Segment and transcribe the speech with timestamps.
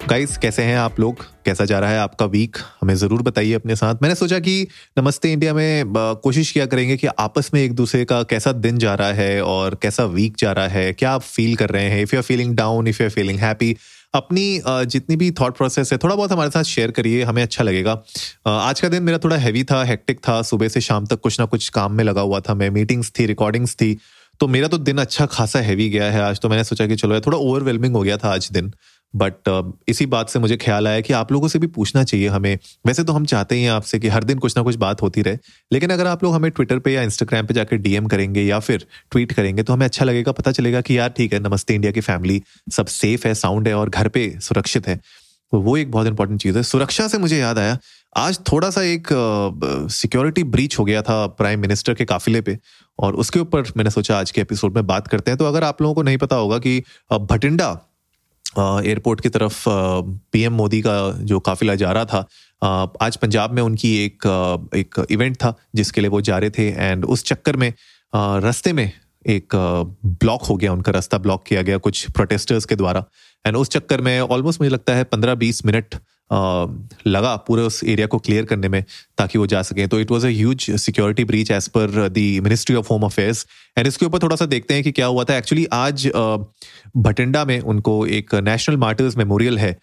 [0.00, 1.24] Guys कैसे हैं आप लोग?
[1.44, 4.66] कैसा जा रहा है आपका वीक हमें ज़रूर बताइए अपने साथ। मैंने सोचा कि
[4.98, 5.92] नमस्ते इंडिया में
[6.22, 9.78] कोशिश किया करेंगे कि आपस में एक दूसरे का कैसा दिन जा रहा है और
[9.82, 12.02] कैसा वीक जा रहा है। क्या आप फील कर रहे हैं?
[12.02, 13.76] If you are feeling down if you are feeling happy
[14.14, 17.92] अपनी जितनी भी थॉट प्रोसेस है, थोड़ा बहुत हमारे साथ शेयर करिए, हमें अच्छा लगेगा।
[18.48, 21.46] आज का दिन मेरा थोड़ा हैवी था हेक्टिक था। सुबह से शाम तक कुछ ना
[21.46, 23.96] कुछ काम में लगा हुआ था मैं। मीटिंग्स थी रिकॉर्डिंग्स थी
[24.40, 27.20] तो मेरा तो दिन अच्छा खासा हैवी गया है। आज तो मैंने सोचा कि चलो
[27.20, 28.72] थोड़ा ओवरवेलमिंग हो गया था आज दिन।
[29.14, 32.28] बट uh, इसी बात से मुझे ख्याल आया कि आप लोगों से भी पूछना चाहिए
[32.28, 35.02] हमें। वैसे तो हम चाहते ही हैं आपसे कि हर दिन कुछ ना कुछ बात
[35.02, 35.38] होती रहे।
[35.72, 38.86] लेकिन अगर आप लोग हमें ट्विटर पे या इंस्टाग्राम पे जाकर डीएम करेंगे या फिर
[39.10, 42.00] ट्वीट करेंगे तो हमें अच्छा लगेगा पता चलेगा कि यार ठीक है नमस्ते इंडिया की
[42.00, 46.06] फैमिली सब सेफ़ है साउंड है और घर पे सुरक्षित है। तो वो एक बहुत
[46.06, 47.78] इंपॉर्टेंट चीज़ है। सुरक्षा से मुझे याद आया
[48.16, 49.08] आज थोड़ा सा एक
[49.90, 52.58] सिक्योरिटी uh, ब्रीच हो गया था प्राइम मिनिस्टर के काफिले पे
[52.98, 55.82] और उसके ऊपर मैंने सोचा आज के एपिसोड में बात करते हैं। तो अगर आप
[55.82, 57.78] लोगों को नहीं पता होगा कि भटिंडा
[58.58, 59.64] एयरपोर्ट की तरफ़
[60.32, 62.26] पीएम मोदी का जो काफिला जा रहा था
[63.02, 64.26] आज पंजाब में उनकी एक
[64.76, 67.72] एक इवेंट था, जिसके लिए वो जा रहे थे एंड उस चक्कर में
[68.14, 68.90] रास्ते में
[69.26, 69.54] एक
[70.04, 73.04] ब्लॉक हो गया, उनका रास्ता ब्लॉक किया गया कुछ प्रोटेस्टर्स के द्वारा।
[73.44, 75.94] एंड उस चक्कर में ऑलमोस्ट मुझे लगता है पंद्रह बीस मिनट
[76.32, 78.82] लगा पूरे उस एरिया को क्लियर करने में
[79.18, 82.88] ताकि वो जा सकें। तो it was a security breach as per the ministry of
[82.90, 83.46] home affairs
[83.78, 86.06] and इसके ऊपर थोड़ा सा देखते हैं कि क्या हुआ था। एक्चुअली आज
[86.96, 89.76] भटिंडा में उनको एक नेशनल मार्टर्स मेमोरियल है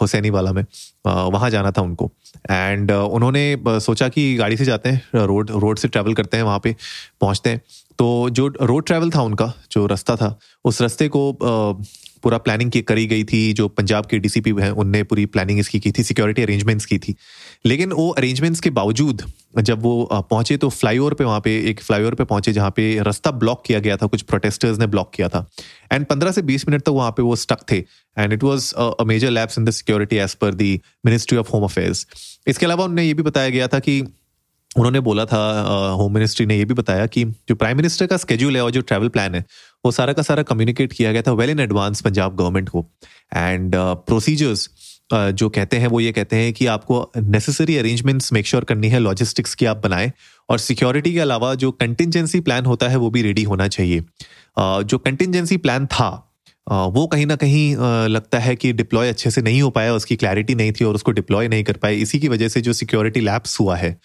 [0.00, 0.64] हुसैनी वाला में।
[1.06, 2.10] वहाँ जाना था उनको।
[2.50, 6.60] एंड उन्होंने सोचा कि गाड़ी से जाते हैं, रोड रोड से ट्रैवल करते हैं, वहाँ
[6.64, 6.74] पे
[7.20, 7.60] पहुँचते हैं।
[7.98, 11.32] तो जो रोड ट्रैवल था उनका, जो रास्ता था, उस रास्ते को
[12.22, 15.80] पूरा प्लानिंग की करी गई थी, जो पंजाब के डीसीपी हैं, उनने पूरी प्लानिंग इसकी
[15.80, 17.14] की थी सिक्योरिटी अरेंजमेंट्स की थी।
[17.66, 19.22] लेकिन वो अरेंजमेंट्स के बावजूद,
[19.60, 23.30] जब वो पहुँचे तो फ्लाईओवर पे वहाँ पे, एक फ्लाईओवर पे पहुँचे जहाँ पे रास्ता
[23.32, 25.46] ब्लॉक किया गया था, कुछ प्रोटेस्टर्स ने ब्लॉक किया था।
[25.92, 27.78] एंड पंद्रह से बीस मिनट तक वहाँ पे वो स्टक थे।
[28.16, 31.64] And it was a major lapse in the security as per the ministry of home
[31.64, 32.06] affairs
[32.46, 34.02] इसके अलावा उन्हें ये भी बताया गया था कि
[34.76, 35.38] उन्होंने बोला था
[35.98, 38.80] होम मिनिस्ट्री ने ये भी बताया कि जो प्राइम मिनिस्टर का स्केड्यूल है और जो
[38.80, 39.44] ट्रैवल प्लान है,
[39.84, 42.86] वो सारा का सारा कम्युनिकेट किया गया था well in advance Punjab government को।
[43.36, 44.68] एंड प्रोसीजर्स
[45.12, 48.98] जो कहते हैं वो ये कहते हैं कि आपको नेसेसरी अरेंजमेंट्स मेक श्योर करनी है
[48.98, 50.10] लॉजिस्टिक्स की आप बनाएँ
[50.48, 54.00] और सिक्योरिटी के अलावा जो कंटिजेंसी प्लान होता है वो भी रेडी होना चाहिए।
[54.58, 56.08] जो कंटिजेंसी प्लान था
[56.66, 57.76] वो कहीं ना कहीं
[58.08, 61.12] लगता है कि डिप्लॉय अच्छे से नहीं हो पाया, उसकी क्लैरिटी नहीं थी और उसको
[61.12, 63.98] डिप्लॉय नहीं कर पाए। इसी की वजह से जो सिक्योरिटी लैप्स हुआ है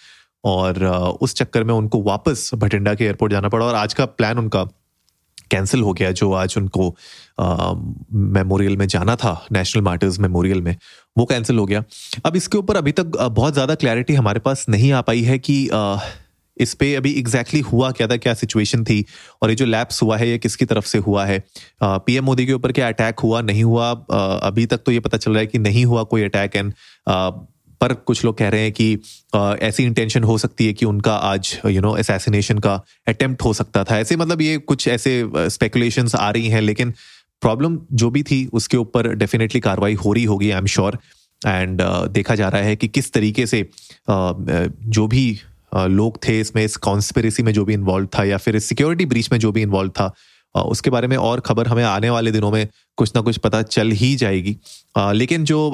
[0.44, 0.86] और
[1.22, 4.64] उस चक्कर में उनको वापस भटिंडा के एयरपोर्ट जाना पड़ा और आज का प्लान उनका
[5.52, 6.96] कैंसिल हो गया जो आज उनको
[8.14, 10.78] मेमोरियल में जाना था नेशनल मार्टर्स मेमोरियल में
[11.18, 11.84] वो कैंसिल हो गया।
[12.26, 15.70] अब इसके ऊपर अभी तक बहुत ज़्यादा क्लैरिटी हमारे पास नहीं आ पाई है कि
[15.70, 15.98] आ,
[16.58, 19.06] इस पे अभी एग्जैक्टली exactly हुआ क्या था क्या सिचुएशन थी
[19.42, 21.44] और ये जो लैप्स हुआ है ये किसकी तरफ़ से हुआ है?
[21.84, 24.06] पीएम मोदी के ऊपर क्या अटैक हुआ नहीं हुआ?
[24.12, 26.74] आ, अभी तक तो ये पता चल रहा है कि नहीं हुआ कोई अटैक एंड
[27.82, 29.00] पर कुछ लोग कह रहे हैं कि
[29.66, 33.84] ऐसी इंटेंशन हो सकती है कि उनका आज यू नो असैसिनेशन का अटेम्प्ट हो सकता
[33.84, 36.94] था। ऐसे मतलब ये कुछ ऐसे स्पेकुलेशन आ रही हैं लेकिन
[37.42, 41.00] प्रॉब्लम जो भी थी उसके ऊपर डेफिनेटली कार्रवाई हो रही होगी आई एम श्योर
[41.48, 41.82] एंड
[42.12, 43.70] देखा जा रहा है कि किस तरीके से
[44.10, 45.40] uh, जो भी
[45.76, 49.32] uh, लोग थे इसमें इस कॉन्स्पेरेसी में जो भी इन्वॉल्व था या फिर सिक्योरिटी ब्रीच
[49.32, 50.14] में जो भी इन्वॉल्व था
[50.62, 52.68] उसके बारे में और खबर हमें आने वाले दिनों में
[52.98, 54.58] कुछ ना कुछ पता चल ही जाएगी।
[54.98, 55.74] लेकिन जो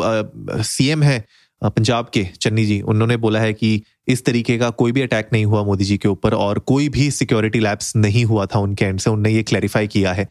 [0.63, 1.25] सीएम है
[1.63, 5.45] पंजाब के चन्नी जी उन्होंने बोला है कि इस तरीके का कोई भी अटैक नहीं
[5.45, 9.00] हुआ मोदी जी के ऊपर और कोई भी सिक्योरिटी लैब्स नहीं हुआ था उनके एंड
[9.00, 10.28] से उनने ये क्लैरिफाई किया है।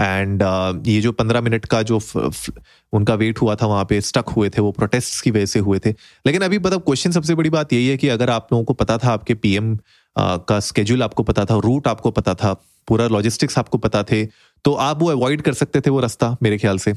[0.00, 2.50] एंड uh, ये जो पंद्रह मिनट का जो फ, फ,
[2.92, 5.78] उनका वेट हुआ था वहाँ पे स्टक हुए थे वो प्रोटेस्ट की वजह से हुए
[5.78, 5.90] थे।
[6.26, 8.98] लेकिन अभी मतलब क्वेश्चन सबसे बड़ी बात यही है कि अगर आप लोगों को पता
[8.98, 9.80] था आपके पीएम uh,
[10.18, 12.52] का स्केड्यूल आपको पता था रूट आपको पता था
[12.88, 14.26] पूरा लॉजिस्टिक्स आपको पता थे
[14.64, 16.92] तो आप वो अवॉइड कर सकते थे वो रास्ता मेरे ख्याल से।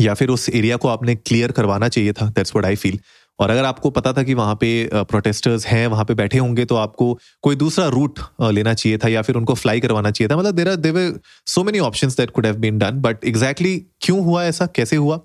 [0.00, 2.98] या फिर उस एरिया को आपने क्लियर करवाना चाहिए था दैट्स व्हाट आई फील
[3.38, 6.76] और अगर आपको पता था कि वहाँ पे प्रोटेस्टर्स हैं, वहाँ पे बैठे होंगे तो
[6.76, 10.54] आपको कोई दूसरा रूट लेना चाहिए था या फिर उनको फ्लाई करवाना चाहिए था। मतलब
[10.54, 14.44] there are there so many option that could have been done but exactly क्यों हुआ
[14.44, 14.66] ऐसा?
[14.66, 15.20] कैसे हुआ?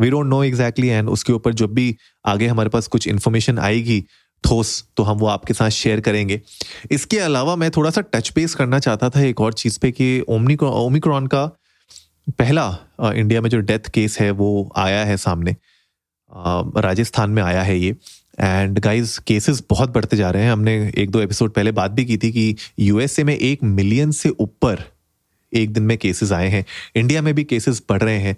[0.00, 1.96] We don't know exactly and उसके ऊपर जब भी
[2.26, 4.00] आगे हमारे पास कुछ इन्फॉर्मेशन आएगी,
[4.44, 6.40] ठोस तो हम वो आपके साथ शेयर करेंगे।
[6.90, 10.20] इसके अलावा मैं थोड़ा सा टच बेस करना चाहता था एक और चीज़ पे कि
[10.28, 11.50] ओमिक्रॉन का
[12.28, 12.64] पहला
[13.06, 15.56] इंडिया में जो डेथ केस है, वो आया है सामने।
[16.78, 17.96] राजस्थान में आया है ये।
[18.38, 22.04] एंड गाइस केसेस बहुत बढ़ते जा रहे हैं। हमने एक दो एपिसोड पहले बात भी
[22.04, 24.84] की थी कि यूएसए में एक मिलियन से ऊपर
[25.52, 26.64] एक दिन में केसेस आए हैं।
[26.96, 28.36] इंडिया में भी केसेस बढ़ रहे हैं।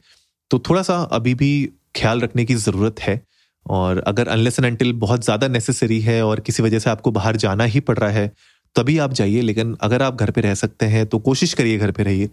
[0.50, 1.52] तो थोड़ा सा अभी भी
[1.96, 3.20] ख्याल रखने की ज़रूरत है।
[3.66, 7.36] और अगर अनलेस एंड अनटिल बहुत ज़्यादा नेसेसरी है और किसी वजह से आपको बाहर
[7.36, 8.32] जाना ही पड़ रहा है,
[8.76, 11.90] तभी आप जाइए। लेकिन अगर आप घर पे रह सकते हैं तो कोशिश करिए घर
[11.90, 12.28] पे रहिए।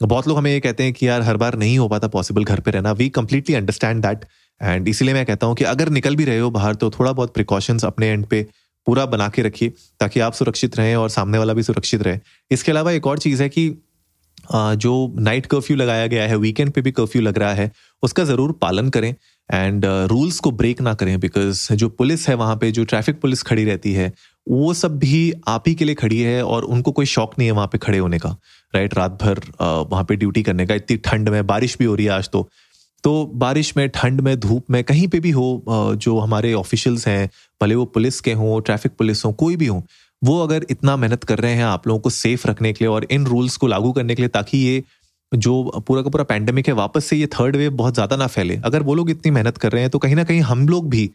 [0.00, 2.60] बहुत लोग हमें ये कहते हैं कि यार, हर बार नहीं हो पाता पॉसिबल घर
[2.60, 4.24] पे रहना। We completely understand that
[4.60, 7.34] and इसीलिए मैं कहता हूँ कि अगर निकल भी रहे हो बाहर तो थोड़ा बहुत
[7.34, 8.46] प्रिकॉशंस अपने एंड पे
[8.86, 12.18] पूरा बना के रखिए, ताकि आप सुरक्षित रहें और सामने वाला भी सुरक्षित रहे।
[12.50, 13.68] इसके अलावा एक और चीज़ है कि
[14.48, 17.70] जो नाइट कर्फ्यू लगाया गया है वीकेंड पे भी कर्फ्यू लग रहा है,
[18.02, 19.14] उसका ज़रूर पालन करें
[19.50, 23.42] एंड रूल्स को ब्रेक ना करें बिकॉज़ जो पुलिस है वहाँ पे, जो ट्रैफ़िक पुलिस
[23.42, 24.12] खड़ी रहती है
[24.46, 27.52] वो सब भी आप ही के लिए खड़ी है और उनको कोई शौक नहीं है
[27.52, 28.36] वहाँ पे खड़े होने का
[28.74, 32.06] राइट रात भर वहाँ पे ड्यूटी करने का। इतनी ठंड में, बारिश भी हो रही
[32.06, 32.48] है आज तो।
[33.04, 37.28] तो बारिश में, ठंड में, धूप में, कहीं पे भी हो जो हमारे ऑफिशियल्स हैं,
[37.60, 39.82] भले वो पुलिस के हों ट्रैफ़िक पुलिस हो, कोई भी हो,
[40.22, 43.06] वो अगर इतना मेहनत कर रहे हैं आप लोगों को सेफ़ रखने के लिए और
[43.10, 44.82] इन रूल्स को लागू करने के लिए ताकि ये
[45.32, 48.56] जो पूरा का पूरा पैंडेमिक है, वापस से ये थर्ड वेव बहुत ज़्यादा ना फैले।
[48.64, 51.10] अगर वो लोग इतनी मेहनत कर रहे हैं तो कहीं ना कहीं हम लोग भी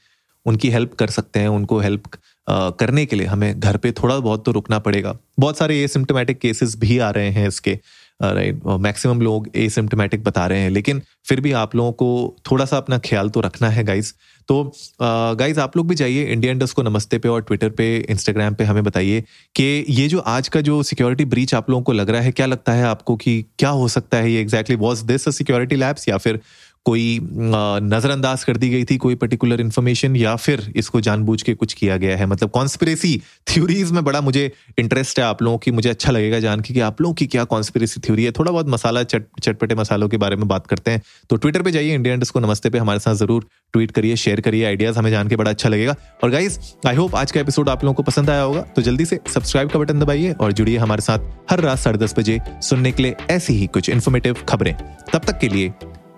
[0.45, 2.03] उनकी हेल्प कर सकते हैं, उनको हेल्प
[2.49, 6.75] करने के लिए हमें घर पे थोड़ा बहुत तो रुकना पड़ेगा। बहुत सारे एसिम्टोमेटिक केसेस
[6.77, 7.79] भी आ रहे हैं इसके
[8.19, 12.77] राइट मैक्सिमम लोग एसिम्टोमेटिक बता रहे हैं। लेकिन फिर भी आप लोगों को थोड़ा सा
[12.77, 14.13] अपना ख्याल तो रखना है गाइज़
[14.49, 14.63] तो
[15.01, 18.63] गाइज़ आप लोग भी जाइए इंडियन डस्ट को नमस्ते पे और ट्विटर पे इंस्टाग्राम पे
[18.63, 19.23] हमें बताइए
[19.55, 22.45] कि ये जो आज का जो सिक्योरिटी ब्रीच आप लोगों को लग रहा है, क्या
[22.45, 24.31] लगता है आपको कि क्या हो सकता है?
[24.31, 26.39] ये exactly was this a security lapse या फिर
[26.85, 31.73] कोई नजरअंदाज कर दी गई थी कोई पर्टिकुलर इन्फॉर्मेशन या फिर इसको जानबूझ के कुछ
[31.73, 32.25] किया गया है?
[32.25, 36.61] मतलब कॉन्स्पिरेसी थ्योरीज में बड़ा मुझे इंटरेस्ट है आप लोगों की, मुझे अच्छा लगेगा जान
[36.61, 40.09] के कि आप लोगों की क्या कॉन्स्पिरेसी थ्योरी है। थोड़ा बहुत मसाला चट, चटपटे मसालों
[40.09, 42.99] के बारे में बात करते हैं। तो ट्विटर पर जाइए इंडिया को नमस्ते पे हमारे
[42.99, 46.59] साथ ज़रूर ट्वीट करिए शेयर करिए आइडियाज़ हमें जान के बड़ा अच्छा लगेगा। और गाइज़
[46.87, 49.69] आई होप आज का एपिसोड आप लोगों को पसंद आया होगा। तो जल्दी से सब्सक्राइब
[49.69, 53.15] का बटन दबाइए और जुड़िए हमारे साथ हर रात साढ़े दस बजे सुनने के लिए
[53.29, 54.73] ऐसी ही कुछ इन्फॉर्मेटिव खबरें।
[55.13, 55.71] तब तक के लिए